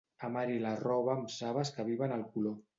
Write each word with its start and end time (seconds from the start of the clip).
Amari 0.27 0.55
la 0.63 0.71
roba 0.85 1.15
amb 1.17 1.31
sabes 1.37 1.75
que 1.77 1.87
aviven 1.87 2.19
el 2.19 2.29
color. 2.35 2.61